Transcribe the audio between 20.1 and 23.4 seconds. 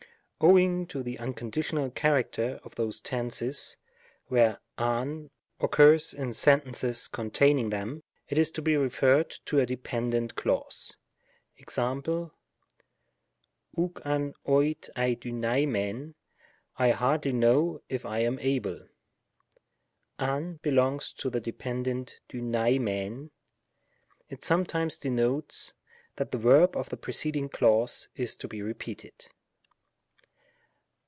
av belongs to the dependent hvvai^riv.